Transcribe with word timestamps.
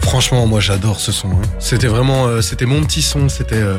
Franchement, 0.00 0.46
moi 0.46 0.60
j'adore 0.60 1.00
ce 1.00 1.10
son. 1.10 1.28
hein. 1.32 1.42
C'était 1.58 1.88
vraiment, 1.88 2.26
euh, 2.26 2.40
c'était 2.40 2.66
mon 2.66 2.82
petit 2.84 3.02
son. 3.02 3.28
C'était 3.28 3.56
euh, 3.56 3.78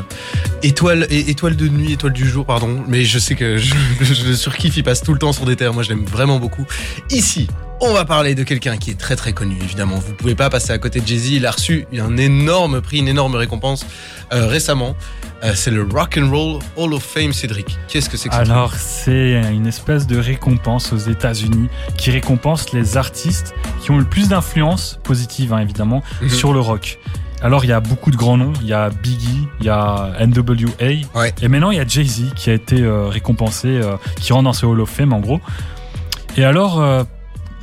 étoile, 0.62 1.06
étoile 1.10 1.56
de 1.56 1.66
nuit, 1.68 1.92
étoile 1.92 2.12
du 2.12 2.28
jour, 2.28 2.44
pardon. 2.44 2.82
Mais 2.88 3.04
je 3.04 3.18
sais 3.18 3.34
que 3.36 3.56
je, 3.56 3.74
je 4.02 4.32
surkiffe. 4.34 4.76
Il 4.76 4.82
passe 4.84 5.02
tout 5.02 5.12
le 5.14 5.18
temps 5.18 5.32
sur 5.32 5.46
des 5.46 5.56
terres. 5.56 5.72
Moi, 5.72 5.82
je 5.82 5.88
l'aime 5.88 6.04
vraiment 6.04 6.38
beaucoup. 6.38 6.66
Ici, 7.10 7.48
on 7.80 7.92
va 7.92 8.04
parler 8.04 8.34
de 8.34 8.42
quelqu'un 8.42 8.76
qui 8.76 8.90
est 8.90 8.98
très 8.98 9.16
très 9.16 9.32
connu. 9.32 9.56
Évidemment, 9.62 9.96
vous 9.96 10.14
pouvez 10.14 10.34
pas 10.34 10.48
passer 10.50 10.72
à 10.72 10.78
côté 10.78 11.00
de 11.00 11.06
Jay 11.06 11.18
Z. 11.18 11.26
Il 11.32 11.46
a 11.46 11.50
reçu 11.50 11.86
un 11.98 12.16
énorme 12.16 12.80
prix, 12.80 12.98
une 12.98 13.08
énorme 13.08 13.34
récompense 13.34 13.86
euh, 14.32 14.46
récemment. 14.46 14.96
Euh, 15.44 15.52
c'est 15.54 15.70
le 15.70 15.82
Rock 15.92 16.18
and 16.18 16.30
Roll 16.30 16.58
Hall 16.76 16.94
of 16.94 17.02
Fame, 17.02 17.32
Cédric. 17.34 17.76
Qu'est-ce 17.88 18.08
que 18.08 18.16
c'est 18.16 18.30
que 18.30 18.34
ça 18.34 18.40
Alors, 18.40 18.72
c'est 18.74 19.32
une 19.52 19.66
espèce 19.66 20.06
de 20.06 20.18
récompense 20.18 20.92
aux 20.94 20.96
États-Unis 20.96 21.68
qui 21.98 22.10
récompense 22.10 22.72
les 22.72 22.96
artistes 22.96 23.54
qui 23.82 23.90
ont 23.90 23.98
le 23.98 24.04
plus 24.06 24.28
d'influence 24.30 24.98
positive, 25.02 25.52
hein, 25.52 25.58
évidemment, 25.58 26.02
Mhm. 26.22 26.30
sur 26.30 26.52
le 26.54 26.60
rock. 26.60 26.98
Alors, 27.42 27.64
il 27.64 27.68
y 27.68 27.72
a 27.74 27.80
beaucoup 27.80 28.10
de 28.10 28.16
grands 28.16 28.38
noms. 28.38 28.54
Il 28.62 28.66
y 28.68 28.72
a 28.72 28.88
Biggie, 28.88 29.46
il 29.60 29.66
y 29.66 29.68
a 29.68 30.12
NWA. 30.18 31.02
Ouais. 31.14 31.34
Et 31.42 31.48
maintenant, 31.48 31.70
il 31.70 31.76
y 31.76 31.80
a 31.80 31.86
Jay-Z 31.86 32.32
qui 32.34 32.48
a 32.48 32.54
été 32.54 32.80
euh, 32.80 33.08
récompensé, 33.08 33.78
qui 34.18 34.32
rentre 34.32 34.44
dans 34.44 34.52
ce 34.54 34.64
Hall 34.64 34.80
of 34.80 34.88
Fame, 34.88 35.12
en 35.12 35.20
gros. 35.20 35.40
Et 36.38 36.44
alors, 36.44 36.80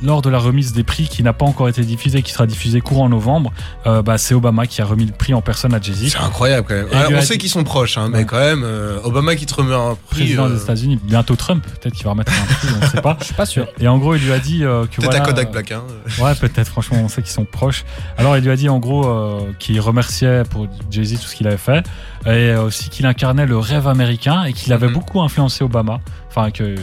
lors 0.02 0.22
de 0.22 0.28
la 0.30 0.38
remise 0.38 0.72
des 0.72 0.82
prix 0.82 1.08
qui 1.08 1.22
n'a 1.22 1.32
pas 1.32 1.46
encore 1.46 1.68
été 1.68 1.82
diffusée, 1.82 2.22
qui 2.22 2.32
sera 2.32 2.46
diffusée 2.46 2.80
courant 2.80 3.08
novembre, 3.08 3.52
euh, 3.86 4.02
bah, 4.02 4.18
c'est 4.18 4.34
Obama 4.34 4.66
qui 4.66 4.82
a 4.82 4.84
remis 4.84 5.06
le 5.06 5.12
prix 5.12 5.34
en 5.34 5.40
personne 5.40 5.72
à 5.74 5.80
Jay-Z. 5.80 6.08
C'est 6.12 6.18
incroyable 6.18 6.66
quand 6.68 6.74
même. 6.74 6.86
Ah, 6.92 7.06
on 7.12 7.20
sait 7.22 7.38
qu'ils 7.38 7.48
sont 7.50 7.64
proches, 7.64 7.96
hein, 7.96 8.08
mais 8.12 8.24
quand 8.24 8.38
même, 8.38 8.62
euh, 8.64 8.98
Obama 9.04 9.34
qui 9.36 9.46
te 9.46 9.54
remet 9.54 9.74
un 9.74 9.96
prix. 10.10 10.20
Président 10.24 10.46
euh, 10.46 10.54
des 10.54 10.62
États-Unis, 10.62 10.98
bientôt 11.02 11.36
Trump, 11.36 11.64
peut-être 11.64 11.94
qu'il 11.94 12.04
va 12.04 12.10
remettre 12.10 12.32
un 12.32 12.44
prix, 12.54 12.68
on 12.80 12.84
ne 12.84 12.90
sait 12.90 13.00
pas. 13.00 13.16
Je 13.20 13.24
suis 13.26 13.34
pas 13.34 13.46
sûr. 13.46 13.66
Et 13.80 13.88
en 13.88 13.98
gros, 13.98 14.14
il 14.14 14.22
lui 14.24 14.32
a 14.32 14.38
dit 14.38 14.64
euh, 14.64 14.84
que 14.86 14.96
Peut-être 14.96 15.10
voilà, 15.10 15.22
à 15.22 15.26
Kodak 15.26 15.52
Black. 15.52 15.72
Hein. 15.72 15.82
Ouais, 16.20 16.34
peut-être. 16.34 16.68
Franchement, 16.68 16.98
on 17.02 17.08
sait 17.08 17.22
qu'ils 17.22 17.30
sont 17.30 17.44
proches. 17.44 17.84
Alors, 18.18 18.36
il 18.36 18.42
lui 18.44 18.50
a 18.50 18.56
dit 18.56 18.68
en 18.68 18.78
gros 18.78 19.06
euh, 19.06 19.40
qu'il 19.58 19.80
remerciait 19.80 20.42
pour 20.44 20.66
Jay 20.90 21.04
Z 21.04 21.20
tout 21.20 21.28
ce 21.28 21.34
qu'il 21.36 21.46
avait 21.46 21.56
fait, 21.56 21.84
et 22.26 22.54
aussi 22.56 22.88
qu'il 22.90 23.06
incarnait 23.06 23.46
le 23.46 23.58
rêve 23.58 23.86
américain 23.86 24.44
et 24.44 24.52
qu'il 24.52 24.72
avait 24.72 24.86
Mhm. 24.88 24.92
beaucoup 24.94 25.22
influencé 25.22 25.62
Obama. 25.64 26.00
Enfin, 26.36 26.50
que 26.50 26.74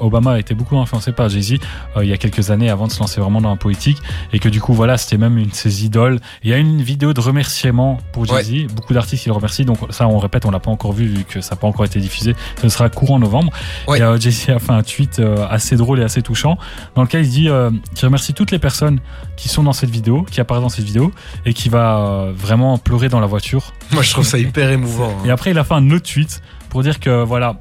Obama 0.00 0.32
a 0.34 0.38
été 0.38 0.54
beaucoup 0.54 0.78
influencé 0.78 1.10
par 1.10 1.28
Jay 1.28 1.40
Z 1.42 1.54
euh, 1.96 2.04
il 2.04 2.08
y 2.10 2.12
a 2.12 2.16
quelques 2.16 2.50
années 2.52 2.59
avant 2.68 2.86
de 2.86 2.92
se 2.92 3.00
lancer 3.00 3.20
vraiment 3.20 3.40
dans 3.40 3.50
la 3.50 3.56
politique, 3.56 3.98
et 4.32 4.38
que 4.38 4.48
du 4.48 4.60
coup, 4.60 4.74
voilà, 4.74 4.98
c'était 4.98 5.16
même 5.18 5.38
une 5.38 5.48
de 5.48 5.54
ses 5.54 5.84
idoles. 5.84 6.18
Il 6.42 6.50
y 6.50 6.52
a 6.52 6.58
une 6.58 6.82
vidéo 6.82 7.12
de 7.14 7.20
remerciement 7.20 7.98
pour 8.12 8.26
Jay 8.26 8.42
Z. 8.42 8.72
Beaucoup 8.74 8.92
d'artistes 8.92 9.22
qui 9.22 9.28
le 9.28 9.34
remercient. 9.34 9.64
Donc 9.64 9.78
ça, 9.90 10.06
on 10.08 10.18
répète, 10.18 10.44
on 10.44 10.50
l'a 10.50 10.60
pas 10.60 10.70
encore 10.70 10.92
vu 10.92 11.06
vu 11.06 11.24
que 11.24 11.40
ça 11.40 11.54
n'a 11.54 11.60
pas 11.60 11.66
encore 11.66 11.84
été 11.84 12.00
diffusé. 12.00 12.34
Ce 12.60 12.68
sera 12.68 12.88
courant 12.90 13.18
novembre. 13.18 13.52
Ouais. 13.88 13.98
Et 13.98 14.02
euh, 14.02 14.18
Jay 14.18 14.30
Z 14.30 14.50
a 14.50 14.58
fait 14.58 14.72
un 14.72 14.82
tweet 14.82 15.18
euh, 15.20 15.46
assez 15.48 15.76
drôle 15.76 16.00
et 16.00 16.04
assez 16.04 16.22
touchant 16.22 16.58
dans 16.94 17.02
lequel 17.02 17.24
il 17.24 17.30
dit 17.30 17.48
euh, 17.48 17.70
qu'il 17.94 18.04
remercie 18.06 18.34
toutes 18.34 18.50
les 18.50 18.58
personnes 18.58 19.00
qui 19.36 19.48
sont 19.48 19.62
dans 19.62 19.72
cette 19.72 19.90
vidéo, 19.90 20.26
qui 20.30 20.40
apparaissent 20.40 20.62
dans 20.62 20.68
cette 20.68 20.84
vidéo, 20.84 21.12
et 21.46 21.54
qui 21.54 21.68
va 21.68 21.98
euh, 21.98 22.32
vraiment 22.36 22.76
pleurer 22.78 23.08
dans 23.08 23.20
la 23.20 23.26
voiture. 23.26 23.72
Moi, 23.92 24.02
je 24.02 24.10
trouve 24.10 24.26
ça 24.26 24.38
hyper 24.38 24.70
émouvant. 24.70 25.10
hein. 25.10 25.26
Et 25.26 25.30
après, 25.30 25.50
il 25.52 25.58
a 25.58 25.64
fait 25.64 25.74
un 25.74 25.90
autre 25.90 26.10
tweet 26.10 26.42
pour 26.68 26.82
dire 26.82 27.00
que 27.00 27.22
voilà. 27.24 27.56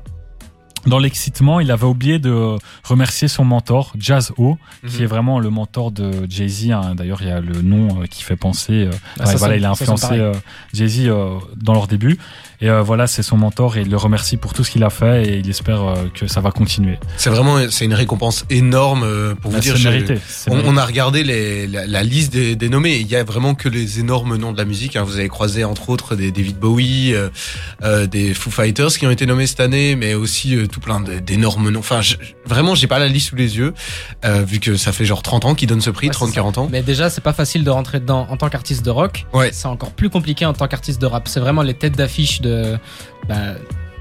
Dans 0.85 0.99
l'excitement, 0.99 1.59
il 1.59 1.71
avait 1.71 1.85
oublié 1.85 2.19
de 2.19 2.55
remercier 2.83 3.27
son 3.27 3.43
mentor, 3.45 3.93
Jazz 3.97 4.31
O, 4.37 4.57
qui 4.87 4.97
Mhm. 4.97 5.03
est 5.03 5.05
vraiment 5.07 5.39
le 5.39 5.49
mentor 5.49 5.91
de 5.91 6.11
Jay-Z. 6.29 6.71
hein. 6.71 6.95
D'ailleurs, 6.95 7.21
il 7.21 7.27
y 7.27 7.31
a 7.31 7.41
le 7.41 7.61
nom 7.61 8.01
euh, 8.01 8.05
qui 8.05 8.23
fait 8.23 8.35
penser. 8.35 8.73
euh, 8.85 8.91
Ah, 9.19 9.27
ouais, 9.27 9.35
voilà, 9.35 9.55
il 9.57 9.65
a 9.65 9.71
influencé 9.71 10.13
euh, 10.13 10.33
Jay-Z 10.73 11.07
euh, 11.07 11.35
dans 11.57 11.73
leur 11.73 11.87
début. 11.87 12.17
Et 12.61 12.69
euh, 12.69 12.81
voilà, 12.81 13.07
c'est 13.07 13.23
son 13.23 13.37
mentor 13.37 13.77
et 13.77 13.81
il 13.81 13.89
le 13.89 13.95
remercie 13.97 14.35
pour 14.35 14.53
tout 14.53 14.63
ce 14.65 14.71
qu'il 14.71 14.83
a 14.83 14.89
fait 14.89 15.23
et 15.29 15.37
il 15.37 15.49
espère 15.49 15.81
euh, 15.81 15.95
que 16.13 16.27
ça 16.27 16.41
va 16.41 16.51
continuer. 16.51 16.97
C'est 17.15 17.29
vraiment, 17.29 17.57
c'est 17.69 17.85
une 17.85 17.93
récompense 17.93 18.45
énorme 18.49 19.35
pour 19.41 19.51
vous 19.51 19.57
Bah, 19.57 19.61
dire. 19.61 19.73
c'est 19.77 19.83
je- 19.83 19.89
mérité. 19.89 20.17
c'est 20.27 20.51
On, 20.51 20.61
on 20.65 20.75
a 20.77 20.85
regardé 20.85 21.23
les- 21.23 21.67
la, 21.67 21.87
la 21.87 22.03
liste 22.03 22.33
des, 22.33 22.55
des 22.57 22.67
nommés. 22.69 22.97
Il 22.97 23.07
y 23.07 23.15
a 23.15 23.23
vraiment 23.23 23.55
que 23.55 23.69
les 23.69 23.99
énormes 23.99 24.35
noms 24.35 24.51
de 24.51 24.57
la 24.57 24.65
musique. 24.65 24.95
hein. 24.97 25.03
Vous 25.03 25.15
avez 25.17 25.29
croisé 25.29 25.63
entre 25.63 25.89
autres 25.89 26.15
des 26.15 26.31
David 26.31 26.57
Bowie, 26.59 27.13
euh, 27.13 27.29
euh, 27.83 28.07
des 28.07 28.33
Foo 28.33 28.51
Fighters 28.51 28.89
qui 28.89 29.07
ont 29.07 29.11
été 29.11 29.25
nommés 29.25 29.47
cette 29.47 29.59
année, 29.61 29.95
mais 29.95 30.13
aussi 30.13 30.55
euh, 30.55 30.67
tout 30.69 30.79
plein 30.79 31.01
d'énormes 31.01 31.69
noms. 31.69 31.79
Enfin, 31.79 32.01
je- 32.01 32.15
vraiment, 32.45 32.75
j'ai 32.75 32.87
pas 32.87 32.99
la 32.99 33.07
liste 33.07 33.29
sous 33.29 33.35
les 33.35 33.57
yeux, 33.57 33.73
euh, 34.25 34.43
vu 34.43 34.59
que 34.59 34.75
ça 34.77 34.91
fait 34.91 35.05
genre 35.05 35.21
30 35.21 35.45
ans 35.45 35.55
qu'ils 35.55 35.67
donnent 35.67 35.81
ce 35.81 35.89
prix, 35.89 36.07
Ouais, 36.07 36.13
c'est 36.13 36.19
30-40 36.19 36.57
ans. 36.57 36.67
Mais 36.71 36.81
déjà, 36.81 37.09
c'est 37.09 37.21
pas 37.21 37.33
facile 37.33 37.63
de 37.63 37.69
rentrer 37.69 37.99
dedans 37.99 38.27
en 38.29 38.37
tant 38.37 38.49
qu'artiste 38.49 38.83
de 38.85 38.89
rock. 38.89 39.25
Ouais. 39.33 39.49
C'est 39.53 39.67
encore 39.67 39.91
plus 39.91 40.09
compliqué 40.09 40.45
en 40.45 40.53
tant 40.53 40.67
qu'artiste 40.67 41.01
de 41.01 41.05
rap. 41.07 41.27
C'est 41.27 41.39
vraiment 41.39 41.61
les 41.61 41.73
têtes 41.73 41.95
d'affiche 41.97 42.41
de 42.41 42.77
bah, 43.27 43.55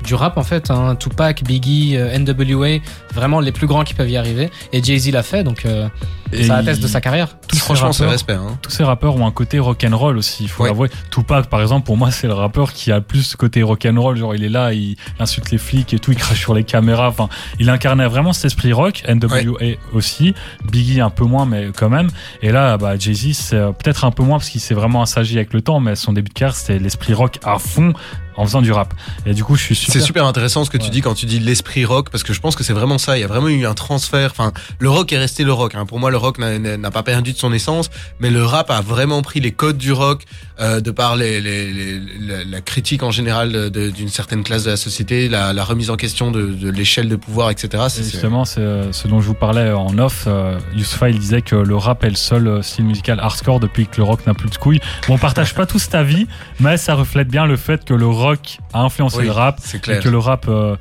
du 0.08 0.14
rap 0.14 0.36
en 0.38 0.42
fait. 0.42 0.70
Hein. 0.70 0.96
Tupac, 0.96 1.44
Biggie, 1.44 1.96
euh, 1.96 2.18
NWA, 2.18 2.78
vraiment 3.14 3.40
les 3.40 3.52
plus 3.52 3.66
grands 3.66 3.84
qui 3.84 3.94
peuvent 3.94 4.10
y 4.10 4.16
arriver. 4.16 4.50
Et 4.72 4.82
Jay 4.82 4.98
Z 4.98 5.10
l'a 5.12 5.22
fait, 5.22 5.44
donc 5.44 5.64
euh, 5.66 5.88
Et 6.32 6.44
ça 6.44 6.54
il- 6.54 6.60
atteste 6.68 6.82
de 6.82 6.88
sa 6.88 7.00
carrière. 7.00 7.36
tous 7.46 7.58
Franchement, 7.58 7.92
c'est 7.92 8.06
respect. 8.06 8.32
Hein. 8.34 8.58
tous 8.62 8.70
ces 8.70 8.84
rappeurs 8.84 9.16
ont 9.16 9.26
un 9.26 9.30
côté 9.30 9.58
rock'n'roll 9.58 10.16
aussi, 10.18 10.44
il 10.44 10.48
faut 10.48 10.62
Ouais. 10.64 10.70
l'avouer. 10.70 10.88
Tupac, 11.10 11.46
par 11.46 11.60
exemple, 11.60 11.84
pour 11.86 11.96
moi, 11.96 12.10
c'est 12.10 12.26
le 12.26 12.32
rappeur 12.34 12.72
qui 12.72 12.90
a 12.90 12.96
le 12.96 13.02
plus 13.02 13.22
ce 13.22 13.36
côté 13.36 13.62
rock'n'roll. 13.62 14.16
Genre, 14.16 14.34
il 14.34 14.42
est 14.44 14.48
là, 14.48 14.72
il 14.72 14.96
insulte 15.20 15.50
les 15.50 15.58
flics 15.58 15.92
et 15.94 15.98
tout, 15.98 16.12
il 16.12 16.16
crache 16.18 16.40
sur 16.40 16.54
les 16.54 16.64
caméras. 16.64 17.08
Enfin, 17.08 17.28
il 17.60 17.68
incarnait 17.70 18.06
vraiment 18.08 18.32
cet 18.32 18.46
esprit 18.46 18.72
rock. 18.72 19.02
NWA 19.06 19.76
aussi. 19.92 20.34
Biggie 20.70 21.00
un 21.00 21.10
peu 21.10 21.24
moins, 21.24 21.44
mais 21.46 21.68
quand 21.76 21.88
même. 21.90 22.08
Et 22.42 22.50
là, 22.50 22.76
bah, 22.78 22.96
Jay-Z, 22.98 23.32
c'est 23.34 23.56
euh, 23.56 23.72
peut-être 23.72 24.04
un 24.04 24.10
peu 24.10 24.22
moins 24.22 24.38
parce 24.38 24.48
qu'il 24.50 24.60
s'est 24.60 24.74
vraiment 24.74 25.02
assagi 25.02 25.36
avec 25.36 25.52
le 25.52 25.60
temps, 25.62 25.80
mais 25.80 25.94
son 25.96 26.12
début 26.12 26.28
de 26.30 26.34
carrière, 26.34 26.56
c'était 26.56 26.78
l'esprit 26.78 27.12
rock 27.14 27.38
à 27.44 27.58
fond 27.58 27.92
en 28.38 28.44
faisant 28.46 28.62
du 28.62 28.72
rap. 28.72 28.94
Et 29.26 29.34
du 29.34 29.44
coup, 29.44 29.56
je 29.56 29.62
suis 29.62 29.74
super. 29.74 29.92
C'est 29.92 30.00
super 30.00 30.24
intéressant 30.24 30.64
ce 30.64 30.70
que 30.70 30.78
tu 30.78 30.90
dis 30.90 31.00
quand 31.02 31.14
tu 31.14 31.26
dis 31.26 31.38
l'esprit 31.40 31.84
rock, 31.84 32.08
parce 32.10 32.22
que 32.22 32.32
je 32.32 32.40
pense 32.40 32.56
que 32.56 32.64
c'est 32.64 32.72
vraiment 32.72 32.96
ça. 32.98 33.18
Il 33.18 33.20
y 33.20 33.24
a 33.24 33.26
vraiment 33.26 33.48
eu 33.48 33.66
un 33.66 33.74
transfert. 33.74 34.30
Enfin, 34.30 34.52
le 34.78 34.88
rock 34.88 35.12
est 35.12 35.18
resté 35.18 35.44
le 35.44 35.52
rock. 35.52 35.74
hein. 35.74 35.84
Pour 35.86 35.98
moi, 35.98 36.10
le 36.10 36.16
rock 36.16 36.38
n'a- 36.38 36.90
pas 36.90 37.02
perdu 37.02 37.32
de 37.32 37.36
son 37.38 37.52
essence, 37.52 37.90
mais 38.20 38.30
le 38.30 38.44
rap 38.44 38.70
a 38.70 38.80
vraiment 38.80 39.20
pris 39.22 39.40
les 39.40 39.52
codes 39.52 39.76
du 39.76 39.92
rock 39.92 40.22
euh, 40.60 40.80
de 40.80 40.90
par 40.90 41.16
les, 41.16 41.40
les- 41.40 41.72
les- 41.72 42.44
la, 42.44 42.60
critique 42.60 43.02
en 43.02 43.10
général 43.10 43.70
d'une 43.70 44.08
certaine 44.08 44.42
classe 44.42 44.64
de 44.64 44.70
la 44.70 44.76
société, 44.76 45.28
la, 45.28 45.52
la 45.52 45.64
remise 45.64 45.90
en 45.90 45.96
question 45.96 46.30
de, 46.30 46.46
de 46.46 46.70
l'échelle 46.70 47.08
de 47.08 47.16
pouvoir, 47.16 47.50
etc. 47.50 47.84
Et 47.98 48.02
Justement, 48.02 48.44
c'est 48.44 48.60
euh, 48.60 48.92
ce 48.92 49.06
dont 49.08 49.20
je 49.20 49.26
vous 49.26 49.34
parlais 49.34 49.72
en 49.72 49.96
off. 49.98 50.24
Euh, 50.26 50.58
il 50.74 51.18
disait 51.18 51.42
que 51.42 51.56
le 51.56 51.76
rap 51.76 52.04
est 52.04 52.10
le 52.10 52.16
seul 52.16 52.46
euh, 52.48 52.62
style 52.62 52.84
musical 52.84 53.18
hardcore 53.20 53.60
depuis 53.60 53.86
que 53.86 53.96
le 53.98 54.02
rock 54.04 54.26
n'a 54.26 54.34
plus 54.34 54.48
de 54.50 54.56
couilles. 54.56 54.80
Bon, 55.06 55.14
on 55.14 55.18
partage 55.18 55.54
pas 55.54 55.66
tous 55.66 55.78
cet 55.80 55.94
avis, 55.94 56.26
mais 56.60 56.76
ça 56.76 56.94
reflète 56.94 57.28
bien 57.28 57.46
le 57.46 57.56
fait 57.56 57.84
que 57.84 57.94
le 57.94 58.06
rock 58.06 58.27
a 58.72 58.80
influencé 58.80 59.18
Oui, 59.18 59.24
le 59.26 59.32
rap 59.32 59.60
et 59.74 59.78
que 59.78 60.08
le 60.08 60.18
rap 60.18 60.46
euh, 60.48 60.76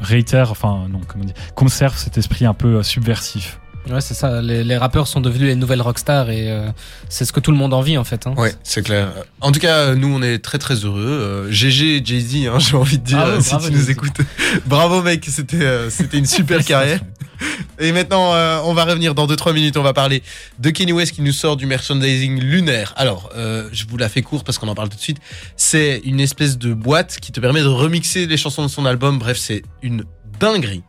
réitère, 0.00 0.50
enfin 0.50 0.86
non, 0.90 1.00
comment 1.06 1.24
dire, 1.24 1.34
conserve 1.54 1.96
cet 1.96 2.18
esprit 2.18 2.44
un 2.44 2.54
peu 2.54 2.76
euh, 2.76 2.82
subversif. 2.82 3.58
Ouais, 3.90 4.00
c'est 4.00 4.14
ça. 4.14 4.42
Les, 4.42 4.64
les 4.64 4.76
rappeurs 4.76 5.06
sont 5.06 5.20
devenus 5.20 5.46
les 5.48 5.54
nouvelles 5.54 5.80
rockstars 5.80 6.30
et 6.30 6.50
euh, 6.50 6.68
c'est 7.08 7.24
ce 7.24 7.32
que 7.32 7.38
tout 7.40 7.52
le 7.52 7.56
monde 7.56 7.72
envie 7.72 7.96
en 7.96 8.04
fait. 8.04 8.26
Hein. 8.26 8.34
Ouais, 8.36 8.52
c'est 8.62 8.82
clair. 8.82 9.12
En 9.40 9.52
tout 9.52 9.60
cas, 9.60 9.94
nous, 9.94 10.08
on 10.12 10.22
est 10.22 10.38
très 10.38 10.58
très 10.58 10.74
heureux. 10.74 11.06
Euh, 11.06 11.50
GG, 11.52 12.02
Jay-Z, 12.04 12.48
hein, 12.48 12.58
j'ai 12.58 12.76
envie 12.76 12.98
de 12.98 13.04
dire, 13.04 13.18
ouais, 13.18 13.40
si 13.40 13.50
bravo, 13.50 13.68
tu 13.68 13.74
nous 13.74 13.90
écoutes. 13.90 14.20
bravo, 14.66 15.02
mec, 15.02 15.24
c'était 15.28 15.62
euh, 15.62 15.90
c'était 15.90 16.18
une 16.18 16.26
super 16.26 16.64
carrière. 16.64 17.00
Et 17.78 17.92
maintenant, 17.92 18.34
euh, 18.34 18.60
on 18.64 18.74
va 18.74 18.84
revenir 18.84 19.14
dans 19.14 19.26
2-3 19.26 19.52
minutes. 19.52 19.76
On 19.76 19.82
va 19.82 19.92
parler 19.92 20.22
de 20.58 20.70
Kanye 20.70 20.92
West 20.92 21.12
qui 21.12 21.22
nous 21.22 21.32
sort 21.32 21.56
du 21.56 21.66
merchandising 21.66 22.40
lunaire. 22.40 22.94
Alors, 22.96 23.30
euh, 23.36 23.68
je 23.72 23.86
vous 23.86 23.96
la 23.96 24.08
fais 24.08 24.22
courte 24.22 24.46
parce 24.46 24.58
qu'on 24.58 24.68
en 24.68 24.74
parle 24.74 24.88
tout 24.88 24.96
de 24.96 25.02
suite. 25.02 25.18
C'est 25.56 26.00
une 26.04 26.20
espèce 26.20 26.58
de 26.58 26.72
boîte 26.72 27.18
qui 27.20 27.32
te 27.32 27.40
permet 27.40 27.60
de 27.60 27.68
remixer 27.68 28.26
les 28.26 28.36
chansons 28.36 28.62
de 28.62 28.68
son 28.68 28.86
album. 28.86 29.18
Bref, 29.18 29.38
c'est 29.38 29.62
une 29.82 30.04
dinguerie. 30.38 30.82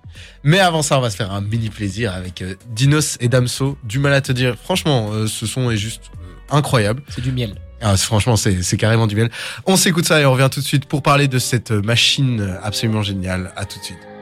Mais 0.43 0.59
avant 0.59 0.81
ça, 0.81 0.97
on 0.97 1.01
va 1.01 1.09
se 1.09 1.15
faire 1.15 1.31
un 1.31 1.41
mini 1.41 1.69
plaisir 1.69 2.13
avec 2.13 2.41
euh, 2.41 2.55
Dinos 2.69 3.17
et 3.19 3.27
Damso. 3.27 3.77
Du 3.83 3.99
mal 3.99 4.13
à 4.13 4.21
te 4.21 4.31
dire. 4.31 4.55
Franchement, 4.61 5.09
euh, 5.11 5.27
ce 5.27 5.45
son 5.45 5.69
est 5.71 5.77
juste 5.77 6.03
euh, 6.21 6.55
incroyable. 6.55 7.01
C'est 7.09 7.21
du 7.21 7.31
miel. 7.31 7.55
Ah, 7.81 7.95
franchement, 7.95 8.37
c'est 8.37 8.63
c'est 8.63 8.77
carrément 8.77 9.05
du 9.05 9.15
miel. 9.15 9.29
On 9.65 9.75
s'écoute 9.75 10.05
ça 10.05 10.19
et 10.19 10.25
on 10.25 10.31
revient 10.31 10.49
tout 10.51 10.61
de 10.61 10.65
suite 10.65 10.85
pour 10.85 11.03
parler 11.03 11.27
de 11.27 11.37
cette 11.37 11.71
machine 11.71 12.57
absolument 12.63 13.03
géniale. 13.03 13.51
À 13.55 13.65
tout 13.65 13.77
de 13.77 13.83
suite. 13.83 14.07